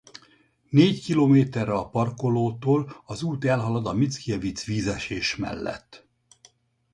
Négy 0.69 1.03
kilométerre 1.03 1.73
a 1.73 1.89
parkolótól 1.89 3.01
az 3.05 3.23
út 3.23 3.45
elhalad 3.45 3.85
a 3.87 3.93
Mickiewicz-vízesés 3.93 5.35
mellett. 5.35 6.07